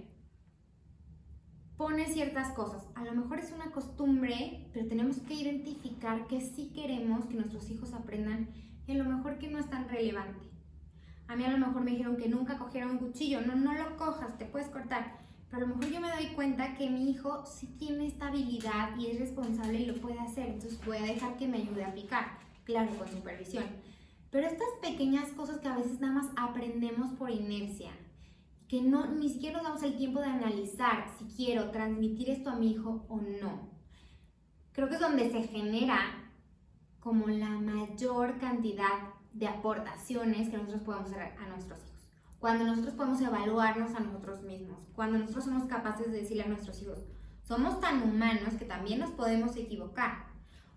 pones 1.81 2.13
ciertas 2.13 2.53
cosas? 2.53 2.83
A 2.95 3.05
lo 3.05 3.15
mejor 3.15 3.39
es 3.39 3.53
una 3.53 3.73
costumbre, 3.73 4.69
pero 4.71 4.87
tenemos 4.87 5.17
que 5.21 5.33
identificar 5.33 6.27
que 6.27 6.43
sí 6.43 6.71
queremos 6.75 7.25
que 7.25 7.37
nuestros 7.37 7.71
hijos 7.71 7.95
aprendan 7.95 8.51
y 8.87 8.93
a 8.93 8.97
lo 8.97 9.05
mejor 9.05 9.39
que 9.39 9.49
no 9.49 9.59
es 9.59 9.71
tan 9.71 9.89
relevante. 9.89 10.47
A 11.27 11.37
mí 11.37 11.45
a 11.45 11.51
lo 11.51 11.57
mejor 11.57 11.81
me 11.81 11.93
dijeron 11.93 12.19
que 12.19 12.29
nunca 12.29 12.59
cogiera 12.59 12.87
un 12.87 12.99
cuchillo, 12.99 13.41
no, 13.41 13.57
no 13.57 13.73
lo 13.73 13.97
cojas, 13.97 14.37
te 14.37 14.45
puedes 14.45 14.69
cortar. 14.69 15.21
Pero 15.51 15.65
a 15.65 15.69
lo 15.69 15.75
mejor 15.75 15.91
yo 15.91 16.03
me 16.03 16.11
doy 16.11 16.27
cuenta 16.35 16.75
que 16.75 16.91
mi 16.91 17.11
hijo 17.11 17.47
sí 17.47 17.67
tiene 17.79 18.09
esta 18.09 18.29
habilidad 18.29 18.95
y 18.99 19.07
es 19.07 19.19
responsable 19.19 19.81
y 19.81 19.87
lo 19.87 19.95
puede 20.03 20.21
hacer, 20.21 20.51
entonces 20.51 20.79
voy 20.85 20.99
a 20.99 21.05
dejar 21.05 21.39
que 21.39 21.49
me 21.49 21.63
ayude 21.63 21.83
a 21.83 21.95
picar, 21.95 22.27
claro, 22.65 22.95
con 22.99 23.09
supervisión. 23.09 23.65
Pero 24.31 24.47
estas 24.47 24.69
pequeñas 24.83 25.31
cosas 25.31 25.61
que 25.61 25.69
a 25.69 25.79
veces 25.79 25.99
nada 25.99 26.13
más 26.13 26.27
aprendemos 26.37 27.11
por 27.15 27.31
inercia, 27.31 27.93
que 28.71 28.81
no, 28.81 29.05
ni 29.09 29.29
siquiera 29.29 29.57
nos 29.57 29.65
damos 29.65 29.83
el 29.83 29.97
tiempo 29.97 30.21
de 30.21 30.27
analizar 30.27 31.11
si 31.19 31.25
quiero 31.25 31.73
transmitir 31.73 32.31
esto 32.31 32.51
a 32.51 32.55
mi 32.55 32.71
hijo 32.71 33.05
o 33.09 33.17
no. 33.17 33.69
Creo 34.71 34.89
que 34.89 34.95
es 34.95 35.01
donde 35.01 35.29
se 35.29 35.43
genera 35.43 35.99
como 37.01 37.27
la 37.27 37.49
mayor 37.49 38.39
cantidad 38.39 39.11
de 39.33 39.49
aportaciones 39.49 40.51
que 40.51 40.57
nosotros 40.57 40.83
podemos 40.83 41.11
hacer 41.11 41.37
a 41.37 41.49
nuestros 41.49 41.81
hijos. 41.81 42.13
Cuando 42.39 42.65
nosotros 42.65 42.95
podemos 42.95 43.21
evaluarnos 43.21 43.93
a 43.97 44.01
nosotros 44.01 44.43
mismos, 44.43 44.87
cuando 44.95 45.19
nosotros 45.19 45.47
somos 45.47 45.65
capaces 45.65 46.13
de 46.13 46.21
decirle 46.21 46.45
a 46.45 46.49
nuestros 46.49 46.81
hijos, 46.81 46.99
somos 47.43 47.81
tan 47.81 48.01
humanos 48.05 48.55
que 48.57 48.67
también 48.67 49.01
nos 49.01 49.11
podemos 49.11 49.57
equivocar. 49.57 50.29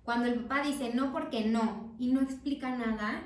Cuando 0.04 0.26
el 0.26 0.46
papá 0.46 0.64
dice 0.66 0.96
no 0.96 1.14
porque 1.14 1.46
no 1.46 1.94
y 2.00 2.12
no 2.12 2.22
explica 2.22 2.76
nada, 2.76 3.22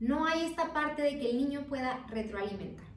no 0.00 0.26
hay 0.26 0.46
esta 0.46 0.72
parte 0.72 1.02
de 1.02 1.20
que 1.20 1.30
el 1.30 1.36
niño 1.36 1.66
pueda 1.68 2.04
retroalimentar. 2.08 2.93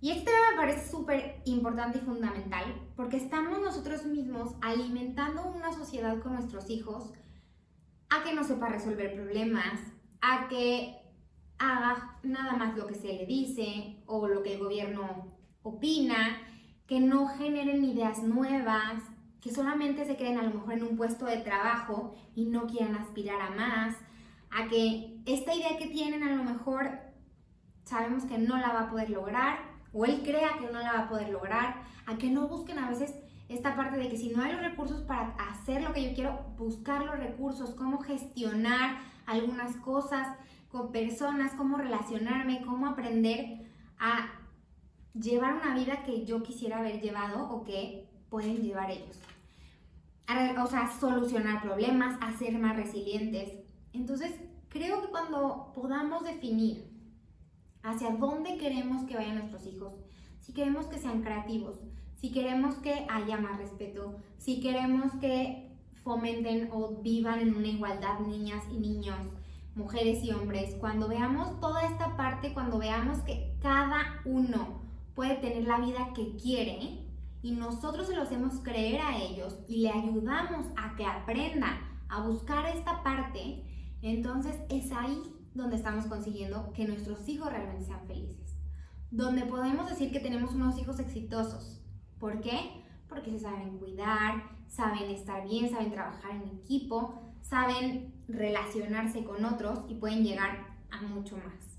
Y 0.00 0.10
este 0.10 0.30
me 0.30 0.56
parece 0.56 0.90
súper 0.90 1.42
importante 1.44 1.98
y 1.98 2.00
fundamental 2.00 2.64
porque 2.96 3.18
estamos 3.18 3.60
nosotros 3.60 4.06
mismos 4.06 4.54
alimentando 4.62 5.44
una 5.44 5.72
sociedad 5.72 6.18
con 6.20 6.32
nuestros 6.32 6.70
hijos 6.70 7.12
a 8.08 8.22
que 8.22 8.34
no 8.34 8.42
sepa 8.42 8.68
resolver 8.68 9.14
problemas, 9.14 9.78
a 10.22 10.48
que 10.48 10.96
haga 11.58 12.18
nada 12.22 12.54
más 12.54 12.76
lo 12.76 12.86
que 12.86 12.94
se 12.94 13.08
le 13.08 13.26
dice 13.26 14.02
o 14.06 14.26
lo 14.26 14.42
que 14.42 14.54
el 14.54 14.60
gobierno 14.60 15.36
opina, 15.62 16.38
que 16.86 16.98
no 16.98 17.28
generen 17.28 17.84
ideas 17.84 18.22
nuevas, 18.22 19.02
que 19.42 19.52
solamente 19.52 20.06
se 20.06 20.16
queden 20.16 20.38
a 20.38 20.42
lo 20.42 20.54
mejor 20.54 20.72
en 20.72 20.84
un 20.84 20.96
puesto 20.96 21.26
de 21.26 21.38
trabajo 21.38 22.14
y 22.34 22.46
no 22.46 22.66
quieran 22.66 22.94
aspirar 22.94 23.40
a 23.40 23.50
más, 23.50 23.96
a 24.50 24.66
que 24.68 25.20
esta 25.26 25.54
idea 25.54 25.76
que 25.78 25.88
tienen 25.88 26.22
a 26.22 26.34
lo 26.34 26.42
mejor 26.42 26.98
sabemos 27.84 28.24
que 28.24 28.38
no 28.38 28.56
la 28.56 28.72
va 28.72 28.80
a 28.82 28.90
poder 28.90 29.10
lograr 29.10 29.69
o 29.92 30.04
él 30.04 30.22
crea 30.22 30.58
que 30.58 30.66
no 30.72 30.80
la 30.80 30.92
va 30.92 30.98
a 31.00 31.08
poder 31.08 31.30
lograr, 31.30 31.82
a 32.06 32.16
que 32.16 32.30
no 32.30 32.48
busquen 32.48 32.78
a 32.78 32.88
veces 32.88 33.14
esta 33.48 33.74
parte 33.74 33.98
de 33.98 34.08
que 34.08 34.16
si 34.16 34.30
no 34.30 34.42
hay 34.42 34.52
los 34.52 34.60
recursos 34.60 35.02
para 35.02 35.34
hacer 35.50 35.82
lo 35.82 35.92
que 35.92 36.08
yo 36.08 36.14
quiero, 36.14 36.44
buscar 36.56 37.04
los 37.04 37.18
recursos, 37.18 37.74
cómo 37.74 37.98
gestionar 37.98 38.98
algunas 39.26 39.76
cosas 39.76 40.36
con 40.68 40.92
personas, 40.92 41.52
cómo 41.56 41.76
relacionarme, 41.76 42.62
cómo 42.64 42.86
aprender 42.86 43.66
a 43.98 44.28
llevar 45.14 45.54
una 45.54 45.74
vida 45.74 46.04
que 46.04 46.24
yo 46.24 46.42
quisiera 46.42 46.78
haber 46.78 47.00
llevado 47.00 47.50
o 47.50 47.64
que 47.64 48.08
pueden 48.28 48.62
llevar 48.62 48.90
ellos. 48.90 49.18
O 50.62 50.66
sea, 50.68 50.88
solucionar 51.00 51.60
problemas, 51.60 52.16
a 52.20 52.36
ser 52.38 52.56
más 52.56 52.76
resilientes. 52.76 53.52
Entonces, 53.92 54.32
creo 54.68 55.02
que 55.02 55.08
cuando 55.08 55.72
podamos 55.74 56.22
definir 56.22 56.89
hacia 57.82 58.10
dónde 58.10 58.58
queremos 58.58 59.04
que 59.04 59.16
vayan 59.16 59.38
nuestros 59.38 59.66
hijos, 59.66 59.94
si 60.38 60.52
queremos 60.52 60.86
que 60.86 60.98
sean 60.98 61.22
creativos, 61.22 61.80
si 62.16 62.30
queremos 62.32 62.74
que 62.76 63.06
haya 63.08 63.38
más 63.38 63.58
respeto, 63.58 64.16
si 64.38 64.60
queremos 64.60 65.12
que 65.20 65.70
fomenten 66.02 66.70
o 66.72 67.00
vivan 67.02 67.40
en 67.40 67.54
una 67.54 67.68
igualdad 67.68 68.20
niñas 68.20 68.62
y 68.70 68.78
niños, 68.78 69.18
mujeres 69.74 70.22
y 70.24 70.32
hombres, 70.32 70.74
cuando 70.80 71.08
veamos 71.08 71.60
toda 71.60 71.84
esta 71.84 72.16
parte, 72.16 72.52
cuando 72.52 72.78
veamos 72.78 73.18
que 73.20 73.54
cada 73.60 74.20
uno 74.24 74.82
puede 75.14 75.36
tener 75.36 75.64
la 75.64 75.78
vida 75.78 76.12
que 76.14 76.36
quiere 76.36 77.06
y 77.42 77.52
nosotros 77.52 78.06
se 78.06 78.16
lo 78.16 78.22
hacemos 78.22 78.60
creer 78.62 79.00
a 79.00 79.18
ellos 79.18 79.58
y 79.68 79.78
le 79.78 79.90
ayudamos 79.90 80.66
a 80.76 80.94
que 80.96 81.06
aprenda 81.06 81.78
a 82.08 82.26
buscar 82.26 82.66
esta 82.66 83.02
parte, 83.02 83.64
entonces 84.02 84.56
es 84.68 84.92
ahí 84.92 85.22
donde 85.54 85.76
estamos 85.76 86.06
consiguiendo 86.06 86.72
que 86.72 86.86
nuestros 86.86 87.28
hijos 87.28 87.50
realmente 87.50 87.84
sean 87.84 88.06
felices. 88.06 88.56
Donde 89.10 89.42
podemos 89.42 89.88
decir 89.88 90.12
que 90.12 90.20
tenemos 90.20 90.54
unos 90.54 90.78
hijos 90.78 91.00
exitosos. 91.00 91.80
¿Por 92.18 92.40
qué? 92.40 92.84
Porque 93.08 93.30
se 93.30 93.40
saben 93.40 93.78
cuidar, 93.78 94.50
saben 94.68 95.10
estar 95.10 95.46
bien, 95.48 95.68
saben 95.70 95.90
trabajar 95.90 96.30
en 96.30 96.58
equipo, 96.58 97.20
saben 97.42 98.14
relacionarse 98.28 99.24
con 99.24 99.44
otros 99.44 99.80
y 99.88 99.94
pueden 99.94 100.22
llegar 100.22 100.66
a 100.90 101.02
mucho 101.02 101.36
más. 101.36 101.78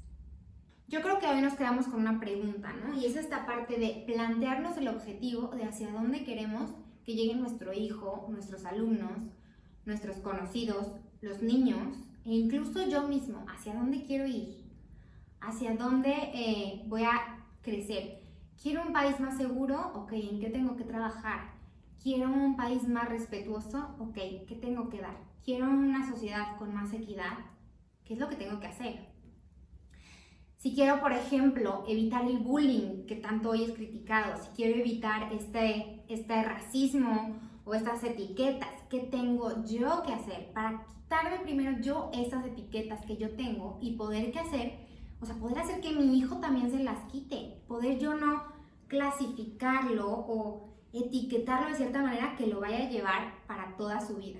Yo 0.87 1.01
creo 1.01 1.19
que 1.19 1.27
hoy 1.27 1.41
nos 1.41 1.53
quedamos 1.53 1.85
con 1.87 2.01
una 2.01 2.19
pregunta, 2.19 2.73
¿no? 2.73 2.93
Y 2.99 3.05
es 3.05 3.15
esta 3.15 3.45
parte 3.45 3.79
de 3.79 4.03
plantearnos 4.05 4.75
el 4.75 4.89
objetivo 4.89 5.47
de 5.55 5.63
hacia 5.63 5.89
dónde 5.89 6.25
queremos 6.25 6.71
que 7.05 7.15
llegue 7.15 7.35
nuestro 7.35 7.71
hijo, 7.71 8.27
nuestros 8.29 8.65
alumnos, 8.65 9.31
nuestros 9.85 10.17
conocidos, 10.17 10.87
los 11.21 11.41
niños 11.41 11.97
e 12.25 12.33
incluso 12.33 12.87
yo 12.87 13.07
mismo, 13.07 13.45
hacia 13.47 13.73
dónde 13.73 14.03
quiero 14.03 14.25
ir, 14.25 14.63
hacia 15.39 15.75
dónde 15.75 16.13
eh, 16.33 16.83
voy 16.87 17.03
a 17.03 17.45
crecer. 17.61 18.21
¿Quiero 18.61 18.83
un 18.83 18.93
país 18.93 19.19
más 19.19 19.37
seguro? 19.37 19.91
Ok, 19.95 20.13
¿en 20.13 20.39
qué 20.39 20.49
tengo 20.49 20.75
que 20.75 20.83
trabajar? 20.83 21.53
¿Quiero 22.01 22.29
un 22.29 22.55
país 22.55 22.87
más 22.87 23.09
respetuoso? 23.09 23.95
Ok, 23.99 24.15
¿qué 24.47 24.57
tengo 24.61 24.89
que 24.89 25.01
dar? 25.01 25.31
quiero 25.43 25.69
una 25.69 26.07
sociedad 26.09 26.57
con 26.57 26.73
más 26.73 26.93
equidad, 26.93 27.37
¿qué 28.05 28.13
es 28.13 28.19
lo 28.19 28.29
que 28.29 28.35
tengo 28.35 28.59
que 28.59 28.67
hacer? 28.67 29.11
Si 30.57 30.75
quiero, 30.75 30.99
por 30.99 31.11
ejemplo, 31.11 31.83
evitar 31.87 32.25
el 32.25 32.37
bullying 32.37 33.07
que 33.07 33.15
tanto 33.15 33.49
hoy 33.49 33.63
es 33.63 33.71
criticado, 33.71 34.41
si 34.43 34.49
quiero 34.55 34.79
evitar 34.79 35.33
este, 35.33 36.03
este 36.07 36.43
racismo 36.43 37.39
o 37.65 37.73
estas 37.73 38.03
etiquetas, 38.03 38.69
¿qué 38.89 38.99
tengo 38.99 39.63
yo 39.65 40.03
que 40.03 40.13
hacer 40.13 40.51
para 40.53 40.85
quitarme 40.85 41.39
primero 41.39 41.79
yo 41.81 42.09
esas 42.13 42.45
etiquetas 42.45 43.05
que 43.05 43.17
yo 43.17 43.35
tengo 43.35 43.77
y 43.81 43.95
poder 43.95 44.31
que 44.31 44.39
hacer, 44.39 44.87
o 45.19 45.25
sea, 45.25 45.35
poder 45.35 45.59
hacer 45.59 45.81
que 45.81 45.91
mi 45.91 46.17
hijo 46.17 46.37
también 46.37 46.71
se 46.71 46.83
las 46.83 46.99
quite, 47.11 47.61
poder 47.67 47.99
yo 47.99 48.13
no 48.13 48.43
clasificarlo 48.87 50.09
o 50.09 50.69
etiquetarlo 50.93 51.69
de 51.69 51.75
cierta 51.75 52.01
manera 52.01 52.35
que 52.37 52.47
lo 52.47 52.59
vaya 52.59 52.85
a 52.85 52.89
llevar 52.89 53.45
para 53.47 53.77
toda 53.77 54.05
su 54.05 54.15
vida. 54.15 54.39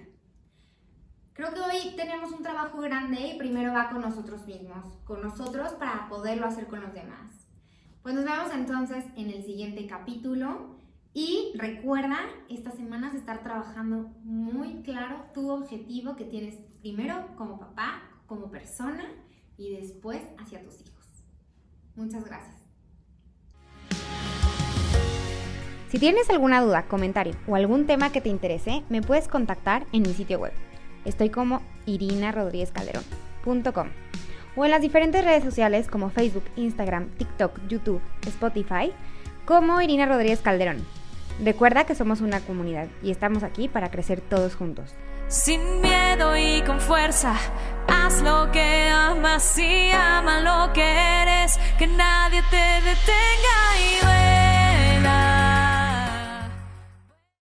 Creo 1.33 1.53
que 1.53 1.61
hoy 1.61 1.95
tenemos 1.95 2.31
un 2.31 2.43
trabajo 2.43 2.81
grande 2.81 3.27
y 3.27 3.37
primero 3.37 3.73
va 3.73 3.89
con 3.89 4.01
nosotros 4.01 4.45
mismos, 4.45 4.85
con 5.05 5.21
nosotros 5.21 5.71
para 5.73 6.09
poderlo 6.09 6.45
hacer 6.45 6.67
con 6.67 6.81
los 6.81 6.93
demás. 6.93 7.47
Pues 8.03 8.15
nos 8.15 8.25
vemos 8.25 8.51
entonces 8.53 9.05
en 9.15 9.29
el 9.29 9.43
siguiente 9.43 9.87
capítulo 9.87 10.75
y 11.13 11.53
recuerda 11.55 12.17
estas 12.49 12.75
semanas 12.75 13.13
estar 13.13 13.43
trabajando 13.43 14.11
muy 14.23 14.81
claro 14.83 15.25
tu 15.33 15.49
objetivo 15.49 16.15
que 16.15 16.25
tienes 16.25 16.55
primero 16.81 17.27
como 17.37 17.59
papá, 17.59 18.01
como 18.27 18.49
persona 18.49 19.03
y 19.57 19.75
después 19.75 20.21
hacia 20.37 20.63
tus 20.63 20.81
hijos. 20.81 21.05
Muchas 21.95 22.25
gracias. 22.25 22.55
Si 25.89 25.99
tienes 25.99 26.29
alguna 26.29 26.61
duda, 26.61 26.87
comentario 26.87 27.35
o 27.47 27.55
algún 27.55 27.85
tema 27.85 28.13
que 28.13 28.21
te 28.21 28.29
interese, 28.29 28.83
me 28.89 29.01
puedes 29.01 29.27
contactar 29.27 29.85
en 29.91 30.03
mi 30.03 30.13
sitio 30.13 30.39
web 30.39 30.53
Estoy 31.05 31.29
como 31.29 31.61
irinarodríguezcalderón.com 31.85 33.87
o 34.55 34.65
en 34.65 34.71
las 34.71 34.81
diferentes 34.81 35.23
redes 35.23 35.43
sociales 35.43 35.87
como 35.87 36.09
Facebook, 36.09 36.43
Instagram, 36.55 37.09
TikTok, 37.17 37.59
YouTube, 37.67 38.01
Spotify, 38.27 38.91
como 39.45 39.81
Irina 39.81 40.05
Rodríguez 40.05 40.41
Calderón. 40.41 40.85
Recuerda 41.39 41.85
que 41.85 41.95
somos 41.95 42.21
una 42.21 42.39
comunidad 42.41 42.87
y 43.01 43.11
estamos 43.11 43.43
aquí 43.43 43.67
para 43.67 43.89
crecer 43.89 44.21
todos 44.21 44.55
juntos. 44.55 44.93
Sin 45.27 45.81
miedo 45.81 46.35
y 46.35 46.61
con 46.63 46.79
fuerza, 46.81 47.35
haz 47.87 48.21
lo 48.21 48.51
que 48.51 48.89
amas 48.89 49.57
y 49.57 49.91
ama 49.91 50.41
lo 50.41 50.73
que 50.73 50.83
eres, 50.83 51.57
que 51.79 51.87
nadie 51.87 52.41
te 52.49 52.57
detenga 52.57 53.57
y 53.79 54.40